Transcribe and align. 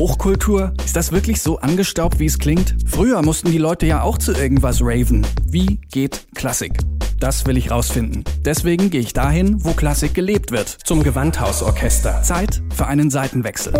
Hochkultur? 0.00 0.72
Ist 0.82 0.96
das 0.96 1.12
wirklich 1.12 1.42
so 1.42 1.58
angestaubt, 1.58 2.20
wie 2.20 2.24
es 2.24 2.38
klingt? 2.38 2.74
Früher 2.86 3.20
mussten 3.20 3.50
die 3.50 3.58
Leute 3.58 3.84
ja 3.84 4.00
auch 4.00 4.16
zu 4.16 4.32
irgendwas 4.32 4.80
raven. 4.80 5.26
Wie 5.44 5.78
geht 5.92 6.26
Klassik? 6.34 6.72
Das 7.18 7.44
will 7.44 7.58
ich 7.58 7.70
rausfinden. 7.70 8.24
Deswegen 8.42 8.88
gehe 8.88 9.02
ich 9.02 9.12
dahin, 9.12 9.62
wo 9.62 9.72
Klassik 9.72 10.14
gelebt 10.14 10.52
wird. 10.52 10.68
Zum 10.70 11.02
Gewandhausorchester. 11.02 12.22
Zeit 12.22 12.62
für 12.74 12.86
einen 12.86 13.10
Seitenwechsel. 13.10 13.74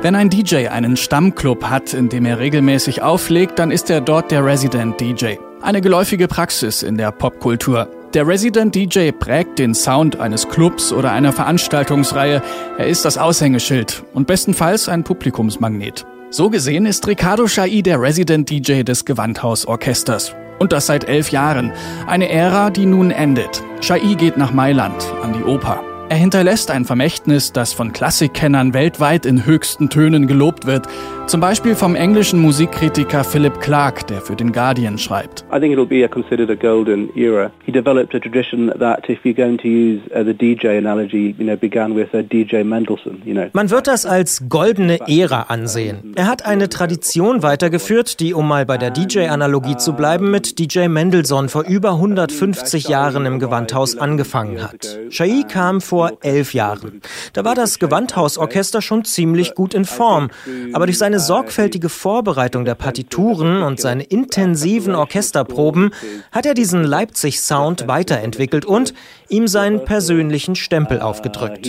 Wenn 0.00 0.14
ein 0.14 0.30
DJ 0.30 0.68
einen 0.68 0.96
Stammclub 0.96 1.64
hat, 1.64 1.92
in 1.92 2.08
dem 2.08 2.24
er 2.24 2.38
regelmäßig 2.38 3.02
auflegt, 3.02 3.58
dann 3.58 3.70
ist 3.70 3.90
er 3.90 4.00
dort 4.00 4.30
der 4.30 4.46
Resident 4.46 4.98
DJ. 4.98 5.34
Eine 5.60 5.82
geläufige 5.82 6.26
Praxis 6.26 6.82
in 6.82 6.96
der 6.96 7.12
Popkultur. 7.12 7.90
Der 8.14 8.28
Resident 8.28 8.76
DJ 8.76 9.10
prägt 9.10 9.58
den 9.58 9.74
Sound 9.74 10.20
eines 10.20 10.48
Clubs 10.48 10.92
oder 10.92 11.10
einer 11.10 11.32
Veranstaltungsreihe. 11.32 12.42
Er 12.78 12.86
ist 12.86 13.04
das 13.04 13.18
Aushängeschild 13.18 14.04
und 14.14 14.28
bestenfalls 14.28 14.88
ein 14.88 15.02
Publikumsmagnet. 15.02 16.06
So 16.30 16.48
gesehen 16.48 16.86
ist 16.86 17.08
Ricardo 17.08 17.46
Chai 17.46 17.80
der 17.80 18.00
Resident 18.00 18.48
DJ 18.48 18.82
des 18.84 19.04
Gewandhausorchesters. 19.04 20.32
Und 20.60 20.70
das 20.70 20.86
seit 20.86 21.08
elf 21.08 21.32
Jahren. 21.32 21.72
Eine 22.06 22.28
Ära, 22.28 22.70
die 22.70 22.86
nun 22.86 23.10
endet. 23.10 23.64
Chai 23.80 24.14
geht 24.14 24.36
nach 24.36 24.52
Mailand, 24.52 25.12
an 25.20 25.32
die 25.32 25.42
Oper. 25.42 25.82
Er 26.10 26.18
hinterlässt 26.18 26.70
ein 26.70 26.84
Vermächtnis, 26.84 27.52
das 27.52 27.72
von 27.72 27.92
Klassikkennern 27.92 28.74
weltweit 28.74 29.24
in 29.24 29.46
höchsten 29.46 29.88
Tönen 29.88 30.26
gelobt 30.26 30.66
wird. 30.66 30.86
Zum 31.26 31.40
Beispiel 31.40 31.74
vom 31.74 31.94
englischen 31.94 32.42
Musikkritiker 32.42 33.24
Philip 33.24 33.58
Clark, 33.60 34.06
der 34.08 34.20
für 34.20 34.36
den 34.36 34.52
Guardian 34.52 34.98
schreibt. 34.98 35.42
I 35.50 35.58
think 35.58 35.74
it'll 35.74 35.86
be 35.86 36.06
considered 36.06 36.50
a 36.50 36.54
golden 36.54 37.08
era. 37.16 37.50
He 37.64 37.72
developed 37.72 38.14
a 38.14 38.18
tradition 38.18 38.70
that, 38.78 39.08
if 39.08 39.24
you're 39.24 39.34
going 39.34 39.56
to 39.56 39.66
use 39.66 40.02
uh, 40.14 40.22
the 40.22 40.34
DJ 40.34 40.76
analogy, 40.76 41.34
you 41.38 41.46
know, 41.46 41.56
began 41.56 41.96
with 41.96 42.12
uh, 42.12 42.18
DJ 42.18 42.62
Mendelssohn. 42.62 43.22
You 43.24 43.32
know. 43.32 43.48
Man 43.54 43.70
wird 43.70 43.86
das 43.86 44.04
als 44.04 44.42
goldene 44.50 44.98
Ära 45.08 45.46
ansehen. 45.48 46.12
Er 46.14 46.26
hat 46.26 46.44
eine 46.44 46.68
Tradition 46.68 47.42
weitergeführt, 47.42 48.20
die, 48.20 48.34
um 48.34 48.46
mal 48.46 48.66
bei 48.66 48.76
der 48.76 48.90
DJ-Analogie 48.90 49.78
zu 49.78 49.94
bleiben, 49.94 50.30
mit 50.30 50.58
DJ 50.58 50.88
Mendelssohn 50.88 51.48
vor 51.48 51.64
über 51.64 51.92
150 51.92 52.88
Jahren 52.88 53.24
im 53.24 53.38
Gewandhaus 53.38 53.96
angefangen 53.96 54.62
hat. 54.62 54.98
Chai 55.08 55.42
kam 55.48 55.80
vor 55.80 55.93
vor 55.94 56.18
elf 56.22 56.54
Jahren. 56.54 57.00
Da 57.34 57.44
war 57.44 57.54
das 57.54 57.78
Gewandhausorchester 57.78 58.82
schon 58.82 59.04
ziemlich 59.04 59.54
gut 59.54 59.74
in 59.74 59.84
Form, 59.84 60.30
aber 60.72 60.86
durch 60.86 60.98
seine 60.98 61.20
sorgfältige 61.20 61.88
Vorbereitung 61.88 62.64
der 62.64 62.74
Partituren 62.74 63.62
und 63.62 63.80
seine 63.80 64.02
intensiven 64.02 64.96
Orchesterproben 64.96 65.92
hat 66.32 66.46
er 66.46 66.54
diesen 66.54 66.82
Leipzig-Sound 66.82 67.86
weiterentwickelt 67.86 68.64
und 68.64 68.92
ihm 69.28 69.46
seinen 69.46 69.84
persönlichen 69.84 70.56
Stempel 70.56 71.00
aufgedrückt. 71.00 71.64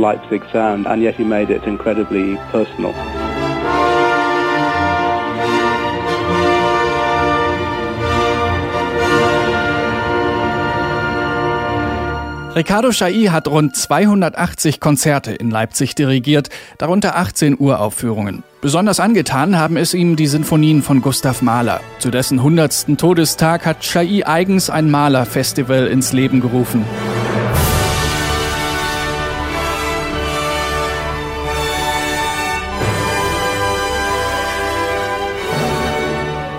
Leipzig 0.00 0.42
sound, 0.52 0.86
and 0.86 1.02
yet 1.02 1.14
he 1.14 1.24
made 1.24 1.50
it 1.50 1.62
incredibly 1.64 2.36
personal. 2.50 3.29
Ricardo 12.60 12.90
Chai 12.90 13.28
hat 13.30 13.48
rund 13.48 13.74
280 13.74 14.80
Konzerte 14.80 15.32
in 15.32 15.50
Leipzig 15.50 15.94
dirigiert, 15.94 16.50
darunter 16.76 17.16
18 17.16 17.58
Uraufführungen. 17.58 18.42
Besonders 18.60 19.00
angetan 19.00 19.56
haben 19.56 19.78
es 19.78 19.94
ihm 19.94 20.14
die 20.14 20.26
Sinfonien 20.26 20.82
von 20.82 21.00
Gustav 21.00 21.40
Mahler. 21.40 21.80
Zu 22.00 22.10
dessen 22.10 22.36
100. 22.36 22.98
Todestag 22.98 23.64
hat 23.64 23.80
Chai 23.80 24.26
eigens 24.26 24.68
ein 24.68 24.90
Malerfestival 24.90 25.86
ins 25.86 26.12
Leben 26.12 26.42
gerufen. 26.42 26.84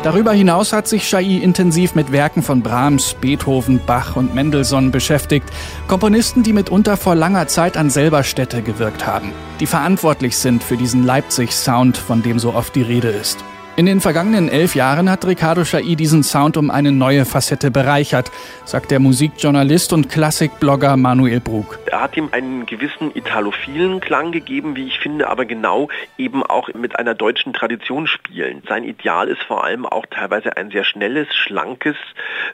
Darüber 0.03 0.33
hinaus 0.33 0.73
hat 0.73 0.87
sich 0.87 1.07
Chai 1.07 1.23
intensiv 1.23 1.93
mit 1.93 2.11
Werken 2.11 2.41
von 2.41 2.63
Brahms, 2.63 3.13
Beethoven, 3.21 3.79
Bach 3.85 4.15
und 4.15 4.33
Mendelssohn 4.33 4.89
beschäftigt, 4.89 5.47
Komponisten, 5.87 6.41
die 6.41 6.53
mitunter 6.53 6.97
vor 6.97 7.13
langer 7.13 7.47
Zeit 7.47 7.77
an 7.77 7.91
selber 7.91 8.23
Städte 8.23 8.63
gewirkt 8.63 9.05
haben, 9.05 9.31
die 9.59 9.67
verantwortlich 9.67 10.37
sind 10.37 10.63
für 10.63 10.75
diesen 10.75 11.05
Leipzig-Sound, 11.05 11.97
von 11.97 12.23
dem 12.23 12.39
so 12.39 12.55
oft 12.55 12.75
die 12.75 12.81
Rede 12.81 13.09
ist. 13.09 13.43
In 13.77 13.85
den 13.85 14.01
vergangenen 14.01 14.49
elf 14.49 14.75
Jahren 14.75 15.09
hat 15.09 15.25
Ricardo 15.25 15.63
Chai 15.63 15.95
diesen 15.95 16.23
Sound 16.23 16.57
um 16.57 16.69
eine 16.69 16.91
neue 16.91 17.23
Facette 17.23 17.71
bereichert, 17.71 18.29
sagt 18.65 18.91
der 18.91 18.99
Musikjournalist 18.99 19.93
und 19.93 20.09
Klassikblogger 20.09 20.97
Manuel 20.97 21.39
Brug. 21.39 21.79
Er 21.85 22.01
hat 22.01 22.17
ihm 22.17 22.27
einen 22.33 22.65
gewissen 22.65 23.15
italophilen 23.15 24.01
Klang 24.01 24.33
gegeben, 24.33 24.75
wie 24.75 24.87
ich 24.87 24.99
finde, 24.99 25.29
aber 25.29 25.45
genau 25.45 25.87
eben 26.17 26.43
auch 26.43 26.67
mit 26.73 26.99
einer 26.99 27.15
deutschen 27.15 27.53
Tradition 27.53 28.07
spielen. 28.07 28.61
Sein 28.67 28.83
Ideal 28.83 29.29
ist 29.29 29.41
vor 29.41 29.63
allem 29.63 29.85
auch 29.85 30.05
teilweise 30.05 30.57
ein 30.57 30.69
sehr 30.71 30.83
schnelles, 30.83 31.33
schlankes, 31.33 31.95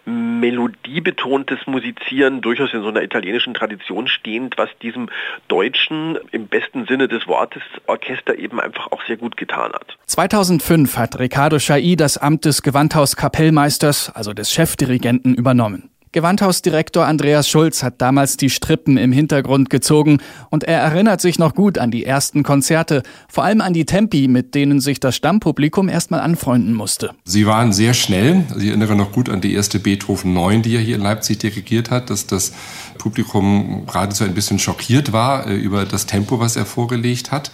melodiebetontes 0.05 1.65
Musizieren, 1.65 2.41
durchaus 2.41 2.73
in 2.73 2.83
so 2.83 2.89
einer 2.89 3.01
italienischen 3.01 3.55
Tradition 3.55 4.07
stehend, 4.07 4.59
was 4.59 4.69
diesem 4.83 5.09
deutschen, 5.47 6.19
im 6.31 6.45
besten 6.45 6.85
Sinne 6.85 7.07
des 7.07 7.25
Wortes, 7.27 7.63
Orchester 7.87 8.37
eben 8.37 8.59
einfach 8.59 8.91
auch 8.91 9.03
sehr 9.07 9.17
gut 9.17 9.35
getan 9.35 9.71
hat. 9.73 9.97
2005 10.05 10.97
hat 10.97 11.06
hat 11.07 11.19
Ricardo 11.19 11.57
Chai 11.57 11.95
das 11.95 12.17
Amt 12.17 12.43
des 12.43 12.61
Gewandhauskapellmeisters, 12.63 14.11
also 14.13 14.33
des 14.33 14.51
Chefdirigenten, 14.51 15.35
übernommen. 15.35 15.89
Gewandhausdirektor 16.11 17.05
Andreas 17.05 17.47
Schulz 17.47 17.81
hat 17.81 18.01
damals 18.01 18.35
die 18.35 18.49
Strippen 18.49 18.97
im 18.97 19.13
Hintergrund 19.13 19.69
gezogen 19.69 20.17
und 20.49 20.65
er 20.65 20.79
erinnert 20.79 21.21
sich 21.21 21.39
noch 21.39 21.55
gut 21.55 21.77
an 21.77 21.91
die 21.91 22.03
ersten 22.03 22.43
Konzerte, 22.43 23.03
vor 23.29 23.45
allem 23.45 23.61
an 23.61 23.71
die 23.71 23.85
Tempi, 23.85 24.27
mit 24.27 24.53
denen 24.53 24.81
sich 24.81 24.99
das 24.99 25.15
Stammpublikum 25.15 25.87
erstmal 25.87 26.19
anfreunden 26.19 26.73
musste. 26.73 27.11
Sie 27.23 27.45
waren 27.45 27.71
sehr 27.71 27.93
schnell. 27.93 28.43
Ich 28.57 28.67
erinnere 28.67 28.95
noch 28.95 29.13
gut 29.13 29.29
an 29.29 29.39
die 29.39 29.53
erste 29.53 29.79
Beethoven 29.79 30.33
9, 30.33 30.61
die 30.61 30.75
er 30.75 30.81
hier 30.81 30.95
in 30.95 31.03
Leipzig 31.03 31.37
dirigiert 31.37 31.89
hat, 31.89 32.09
dass 32.09 32.27
das 32.27 32.51
Publikum 32.97 33.85
geradezu 33.85 34.25
ein 34.25 34.33
bisschen 34.33 34.59
schockiert 34.59 35.13
war 35.13 35.47
äh, 35.47 35.55
über 35.55 35.85
das 35.85 36.05
Tempo, 36.05 36.39
was 36.41 36.57
er 36.57 36.65
vorgelegt 36.65 37.31
hat. 37.31 37.51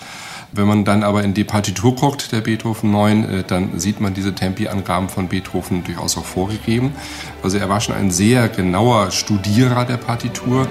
Wenn 0.55 0.67
man 0.67 0.85
dann 0.85 1.03
aber 1.03 1.23
in 1.23 1.33
die 1.33 1.43
Partitur 1.43 1.95
guckt, 1.95 2.31
der 2.31 2.41
Beethoven 2.41 2.91
9, 2.91 3.23
äh, 3.29 3.43
dann 3.43 3.79
sieht 3.79 3.99
man 3.99 4.13
diese 4.13 4.35
Tempi-Angaben 4.35 5.09
von 5.09 5.27
Beethoven 5.27 5.83
durchaus 5.83 6.15
auch 6.17 6.25
vorgegeben. 6.25 6.93
Also 7.41 7.57
er 7.57 7.69
war 7.69 7.81
schon 7.81 7.95
ein 7.95 8.11
sehr 8.11 8.49
genauer 8.49 9.09
Studierer 9.09 9.85
der 9.85 9.97
Partitur. 9.97 10.67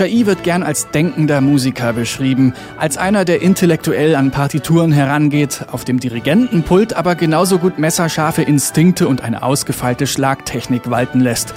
Chai 0.00 0.24
wird 0.24 0.44
gern 0.44 0.62
als 0.62 0.88
denkender 0.88 1.42
Musiker 1.42 1.92
beschrieben, 1.92 2.54
als 2.78 2.96
einer, 2.96 3.26
der 3.26 3.42
intellektuell 3.42 4.14
an 4.14 4.30
Partituren 4.30 4.92
herangeht, 4.92 5.66
auf 5.70 5.84
dem 5.84 6.00
Dirigentenpult 6.00 6.94
aber 6.94 7.16
genauso 7.16 7.58
gut 7.58 7.78
messerscharfe 7.78 8.40
Instinkte 8.40 9.06
und 9.06 9.20
eine 9.20 9.42
ausgefeilte 9.42 10.06
Schlagtechnik 10.06 10.88
walten 10.88 11.20
lässt. 11.20 11.52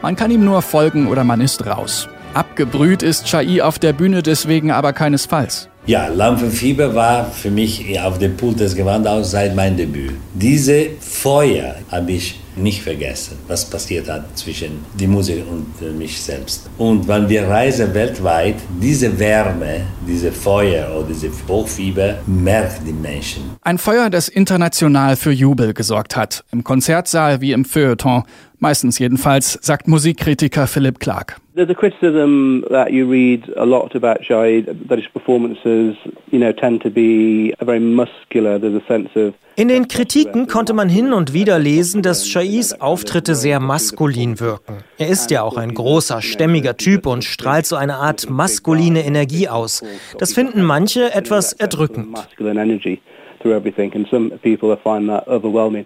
Man 0.00 0.14
kann 0.14 0.30
ihm 0.30 0.44
nur 0.44 0.62
folgen 0.62 1.08
oder 1.08 1.24
man 1.24 1.40
ist 1.40 1.66
raus. 1.66 2.08
Abgebrüht 2.34 3.02
ist 3.02 3.26
Chai 3.26 3.64
auf 3.64 3.80
der 3.80 3.94
Bühne 3.94 4.22
deswegen 4.22 4.70
aber 4.70 4.92
keinesfalls. 4.92 5.68
Ja, 5.88 6.08
Lampenfieber 6.08 6.94
war 6.94 7.30
für 7.30 7.50
mich 7.50 7.98
auf 7.98 8.18
dem 8.18 8.36
Pult 8.36 8.60
des 8.60 8.76
Gewandhauses 8.76 9.30
seit 9.30 9.56
meinem 9.56 9.78
Debüt. 9.78 10.12
Diese 10.34 10.90
Feuer 11.00 11.76
habe 11.90 12.12
ich 12.12 12.38
nicht 12.56 12.82
vergessen, 12.82 13.38
was 13.46 13.64
passiert 13.64 14.06
hat 14.06 14.36
zwischen 14.36 14.84
die 15.00 15.06
Musik 15.06 15.44
und 15.50 15.98
mich 15.98 16.20
selbst. 16.20 16.68
Und 16.76 17.08
wenn 17.08 17.26
wir 17.26 17.48
reisen 17.48 17.94
weltweit, 17.94 18.56
diese 18.82 19.18
Wärme, 19.18 19.86
diese 20.06 20.30
Feuer 20.30 20.94
oder 20.94 21.08
diese 21.08 21.30
Hochfieber 21.48 22.16
merken 22.26 22.84
die 22.84 22.92
Menschen. 22.92 23.56
Ein 23.62 23.78
Feuer, 23.78 24.10
das 24.10 24.28
international 24.28 25.16
für 25.16 25.32
Jubel 25.32 25.72
gesorgt 25.72 26.16
hat. 26.16 26.44
Im 26.52 26.64
Konzertsaal 26.64 27.40
wie 27.40 27.52
im 27.52 27.64
Feuilleton. 27.64 28.24
Meistens 28.60 28.98
jedenfalls, 28.98 29.58
sagt 29.62 29.86
Musikkritiker 29.86 30.66
Philipp 30.66 30.98
Clark. 30.98 31.36
There's 31.54 31.70
a 31.70 31.74
criticism 31.74 32.64
that 32.70 32.90
you 32.90 33.08
read 33.08 33.48
a 33.56 33.64
lot 33.64 33.94
about 33.94 34.24
Shai, 34.24 34.64
that 34.88 34.98
his 34.98 35.08
performances, 35.12 35.96
you 36.30 36.38
know, 36.38 36.52
tend 36.52 36.82
to 36.82 36.90
be 36.90 37.54
very 37.60 37.78
muscular. 37.78 38.58
There's 38.60 38.74
a 38.74 38.86
sense 38.86 39.10
of 39.16 39.34
in 39.58 39.66
den 39.66 39.88
Kritiken 39.88 40.46
konnte 40.46 40.72
man 40.72 40.88
hin 40.88 41.12
und 41.12 41.32
wieder 41.32 41.58
lesen, 41.58 42.00
dass 42.00 42.28
Shais 42.28 42.80
Auftritte 42.80 43.34
sehr 43.34 43.58
maskulin 43.58 44.38
wirken. 44.38 44.84
Er 44.98 45.08
ist 45.08 45.32
ja 45.32 45.42
auch 45.42 45.56
ein 45.56 45.74
großer, 45.74 46.22
stämmiger 46.22 46.76
Typ 46.76 47.06
und 47.06 47.24
strahlt 47.24 47.66
so 47.66 47.74
eine 47.74 47.96
Art 47.96 48.30
maskuline 48.30 49.04
Energie 49.04 49.48
aus. 49.48 49.82
Das 50.16 50.32
finden 50.32 50.62
manche 50.62 51.12
etwas 51.12 51.54
erdrückend. 51.54 52.16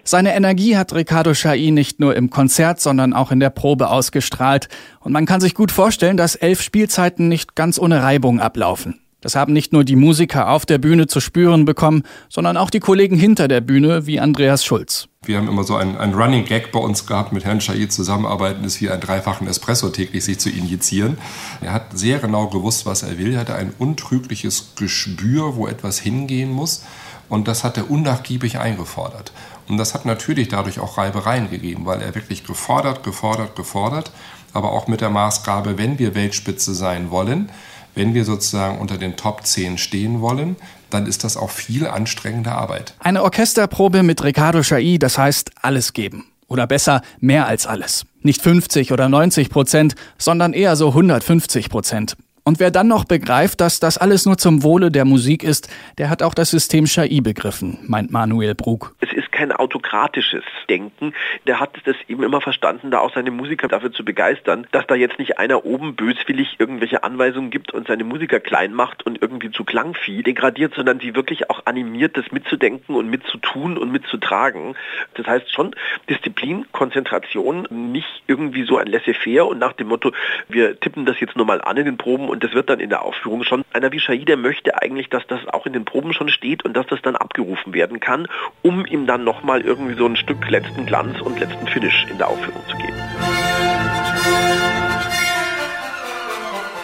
Seine 0.03 0.35
Energie 0.35 0.77
hat 0.77 0.93
Ricardo 0.93 1.33
Chailly 1.33 1.71
nicht 1.71 1.99
nur 1.99 2.15
im 2.15 2.29
Konzert, 2.29 2.79
sondern 2.79 3.13
auch 3.13 3.31
in 3.31 3.39
der 3.39 3.49
Probe 3.49 3.89
ausgestrahlt. 3.89 4.69
Und 4.99 5.11
man 5.11 5.25
kann 5.25 5.41
sich 5.41 5.53
gut 5.53 5.71
vorstellen, 5.71 6.17
dass 6.17 6.35
elf 6.35 6.61
Spielzeiten 6.61 7.27
nicht 7.27 7.55
ganz 7.55 7.79
ohne 7.79 8.01
Reibung 8.03 8.39
ablaufen. 8.39 8.99
Das 9.23 9.35
haben 9.35 9.53
nicht 9.53 9.71
nur 9.71 9.85
die 9.85 9.95
Musiker 9.95 10.49
auf 10.49 10.65
der 10.65 10.79
Bühne 10.79 11.07
zu 11.07 11.21
spüren 11.21 11.63
bekommen, 11.63 12.03
sondern 12.27 12.57
auch 12.57 12.69
die 12.69 12.81
Kollegen 12.81 13.15
hinter 13.15 13.47
der 13.47 13.61
Bühne, 13.61 14.05
wie 14.05 14.19
Andreas 14.19 14.65
Schulz. 14.65 15.07
Wir 15.23 15.37
haben 15.37 15.47
immer 15.47 15.63
so 15.63 15.77
einen, 15.77 15.95
einen 15.95 16.13
Running 16.13 16.43
Gag 16.43 16.73
bei 16.73 16.79
uns 16.79 17.07
gehabt, 17.07 17.31
mit 17.31 17.45
Herrn 17.45 17.59
Chailly 17.59 17.87
zusammenarbeiten, 17.87 18.65
ist 18.65 18.81
wie 18.81 18.89
einen 18.89 18.99
dreifachen 18.99 19.47
Espresso 19.47 19.87
täglich 19.87 20.25
sich 20.25 20.39
zu 20.39 20.49
injizieren. 20.49 21.17
Er 21.61 21.71
hat 21.71 21.97
sehr 21.97 22.19
genau 22.19 22.47
gewusst, 22.47 22.85
was 22.85 23.03
er 23.03 23.17
will. 23.17 23.33
Er 23.33 23.39
hatte 23.39 23.55
ein 23.55 23.71
untrügliches 23.79 24.73
Gespür, 24.75 25.55
wo 25.55 25.67
etwas 25.67 25.99
hingehen 25.99 26.51
muss. 26.51 26.83
Und 27.33 27.47
das 27.47 27.63
hat 27.63 27.77
er 27.77 27.89
unnachgiebig 27.89 28.59
eingefordert. 28.59 29.31
Und 29.67 29.79
das 29.79 29.95
hat 29.95 30.05
natürlich 30.05 30.49
dadurch 30.49 30.79
auch 30.79 30.99
Reibereien 30.99 31.49
gegeben, 31.49 31.87
weil 31.87 31.99
er 31.99 32.13
wirklich 32.13 32.45
gefordert, 32.45 33.01
gefordert, 33.01 33.55
gefordert, 33.55 34.11
aber 34.53 34.71
auch 34.71 34.87
mit 34.87 35.01
der 35.01 35.09
Maßgabe, 35.09 35.79
wenn 35.79 35.97
wir 35.97 36.13
Weltspitze 36.13 36.75
sein 36.75 37.09
wollen, 37.09 37.49
wenn 37.95 38.13
wir 38.13 38.23
sozusagen 38.23 38.77
unter 38.77 38.99
den 38.99 39.15
Top 39.15 39.47
10 39.47 39.79
stehen 39.79 40.21
wollen, 40.21 40.57
dann 40.91 41.07
ist 41.07 41.23
das 41.23 41.35
auch 41.35 41.49
viel 41.49 41.87
anstrengende 41.87 42.51
Arbeit. 42.51 42.93
Eine 42.99 43.23
Orchesterprobe 43.23 44.03
mit 44.03 44.23
Ricardo 44.23 44.61
Chailly, 44.61 44.99
das 44.99 45.17
heißt 45.17 45.49
alles 45.59 45.93
geben. 45.93 46.25
Oder 46.47 46.67
besser, 46.67 47.01
mehr 47.19 47.47
als 47.47 47.65
alles. 47.65 48.05
Nicht 48.21 48.43
50 48.43 48.91
oder 48.91 49.09
90 49.09 49.49
Prozent, 49.49 49.95
sondern 50.19 50.53
eher 50.53 50.75
so 50.75 50.89
150 50.89 51.71
Prozent. 51.71 52.15
Und 52.45 52.59
wer 52.59 52.71
dann 52.71 52.87
noch 52.87 53.05
begreift, 53.05 53.61
dass 53.61 53.79
das 53.79 53.97
alles 53.97 54.25
nur 54.25 54.37
zum 54.37 54.63
Wohle 54.63 54.91
der 54.91 55.05
Musik 55.05 55.43
ist, 55.43 55.69
der 55.97 56.09
hat 56.09 56.21
auch 56.21 56.33
das 56.33 56.49
System 56.49 56.85
Chai 56.85 57.21
begriffen, 57.21 57.79
meint 57.87 58.11
Manuel 58.11 58.53
Brug. 58.53 58.95
Es 58.99 59.09
ist 59.15 59.31
kein 59.33 59.51
autokratisches 59.51 60.43
Denken. 60.69 61.13
Der 61.47 61.59
hat 61.59 61.71
es 61.85 61.95
eben 62.07 62.23
immer 62.23 62.39
verstanden, 62.39 62.91
da 62.91 62.99
auch 62.99 63.13
seine 63.13 63.31
Musiker 63.31 63.67
dafür 63.67 63.91
zu 63.91 64.05
begeistern, 64.05 64.67
dass 64.71 64.87
da 64.87 64.95
jetzt 64.95 65.19
nicht 65.19 65.39
einer 65.39 65.65
oben 65.65 65.95
böswillig 65.95 66.55
irgendwelche 66.59 67.03
Anweisungen 67.03 67.49
gibt 67.49 67.73
und 67.73 67.87
seine 67.87 68.05
Musiker 68.05 68.39
klein 68.39 68.73
macht 68.73 69.05
und 69.05 69.21
irgendwie 69.21 69.51
zu 69.51 69.63
Klangvieh 69.63 70.23
degradiert, 70.23 70.73
sondern 70.75 70.99
die 70.99 71.15
wirklich 71.15 71.49
auch 71.49 71.65
animiert, 71.65 72.15
das 72.15 72.31
mitzudenken 72.31 72.95
und 72.95 73.09
mitzutun 73.09 73.77
und 73.77 73.91
mitzutragen. 73.91 74.75
Das 75.15 75.27
heißt 75.27 75.51
schon 75.51 75.75
Disziplin, 76.09 76.65
Konzentration, 76.71 77.67
nicht 77.69 78.23
irgendwie 78.27 78.63
so 78.63 78.77
ein 78.77 78.87
Laissez-faire 78.87 79.47
und 79.47 79.59
nach 79.59 79.73
dem 79.73 79.87
Motto, 79.87 80.11
wir 80.47 80.79
tippen 80.79 81.05
das 81.05 81.19
jetzt 81.19 81.35
nur 81.35 81.45
mal 81.45 81.61
an 81.61 81.77
in 81.77 81.85
den 81.85 81.97
Proben 81.97 82.29
und 82.29 82.43
das 82.43 82.53
wird 82.53 82.69
dann 82.69 82.79
in 82.79 82.89
der 82.89 83.01
Aufführung 83.01 83.43
schon. 83.43 83.65
Einer 83.73 83.91
wie 83.91 83.99
Shahid, 83.99 84.23
möchte 84.37 84.81
eigentlich, 84.81 85.09
dass 85.09 85.25
das 85.27 85.47
auch 85.47 85.65
in 85.65 85.73
den 85.73 85.85
Proben 85.85 86.13
schon 86.13 86.29
steht 86.29 86.63
und 86.63 86.75
dass 86.75 86.87
das 86.87 87.01
dann 87.01 87.15
abgerufen 87.15 87.73
werden 87.73 87.99
kann, 87.99 88.27
um 88.61 88.85
ihm 88.85 89.07
dann 89.07 89.23
nochmal 89.33 89.61
irgendwie 89.61 89.95
so 89.95 90.05
ein 90.05 90.15
Stück 90.15 90.47
letzten 90.49 90.85
Glanz 90.85 91.19
und 91.21 91.39
letzten 91.39 91.67
Finish 91.67 92.05
in 92.09 92.17
der 92.17 92.27
Aufführung 92.27 92.61
zu 92.69 92.77
geben. 92.77 92.93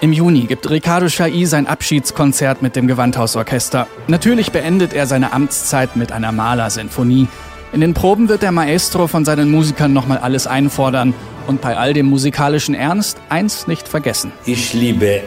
Im 0.02 0.14
Juni 0.14 0.46
gibt 0.46 0.70
Ricardo 0.70 1.08
Chailly 1.08 1.46
sein 1.46 1.68
Abschiedskonzert 1.68 2.62
mit 2.62 2.76
dem 2.76 2.88
Gewandhausorchester. 2.88 3.88
Natürlich 4.08 4.52
beendet 4.52 4.94
er 4.94 5.06
seine 5.06 5.34
Amtszeit 5.34 5.96
mit 5.96 6.12
einer 6.12 6.32
Malersinfonie. 6.32 7.28
In 7.74 7.82
den 7.82 7.94
Proben 7.94 8.30
wird 8.30 8.42
der 8.42 8.52
Maestro 8.52 9.08
von 9.08 9.26
seinen 9.26 9.52
Musikern 9.52 9.94
nochmal 9.94 10.18
alles 10.18 10.48
einfordern 10.48 11.14
und 11.48 11.62
bei 11.62 11.78
all 11.78 11.94
dem 11.94 12.08
musikalischen 12.08 12.74
Ernst 12.74 13.22
eins 13.30 13.68
nicht 13.68 13.88
vergessen. 13.88 14.32
Ich 14.46 14.74
liebe 14.74 15.22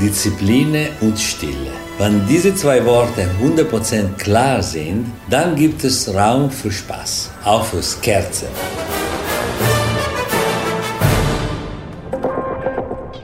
Disziplin 0.00 0.88
und 1.00 1.18
Stille. 1.18 1.72
Wenn 1.98 2.26
diese 2.26 2.54
zwei 2.54 2.84
Worte 2.84 3.28
100% 3.42 4.16
klar 4.18 4.62
sind, 4.62 5.10
dann 5.28 5.56
gibt 5.56 5.82
es 5.82 6.14
Raum 6.14 6.50
für 6.50 6.70
Spaß, 6.70 7.30
auch 7.44 7.64
fürs 7.64 8.00
Kerzen. 8.00 8.48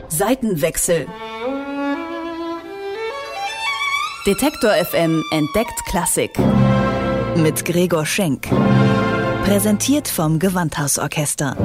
Seitenwechsel. 0.09 1.07
Detektor 4.27 4.71
FM 4.71 5.23
entdeckt 5.31 5.85
Klassik. 5.87 6.31
Mit 7.37 7.65
Gregor 7.65 8.07
Schenk. 8.07 8.49
Präsentiert 9.45 10.09
vom 10.09 10.39
Gewandhausorchester. 10.39 11.57